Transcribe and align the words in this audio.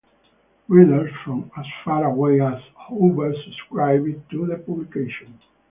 Readers 0.67 1.11
from 1.23 1.51
as 1.55 1.65
far 1.85 2.05
away 2.05 2.41
as 2.41 2.59
Hobart 2.73 3.35
subscribed 3.45 4.31
to 4.31 4.47
the 4.47 4.55
publication. 4.57 5.37